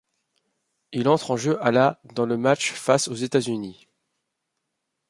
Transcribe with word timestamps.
Il 0.93 1.07
entre 1.07 1.29
en 1.29 1.37
jeu 1.37 1.63
à 1.63 1.69
la 1.69 2.01
dans 2.15 2.25
le 2.25 2.35
match 2.35 2.71
face 2.71 3.07
aux 3.07 3.13
États-Unis. 3.13 3.87